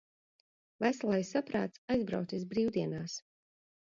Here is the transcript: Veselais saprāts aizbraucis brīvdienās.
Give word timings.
Veselais 0.83 1.27
saprāts 1.35 1.81
aizbraucis 1.97 2.47
brīvdienās. 2.55 3.19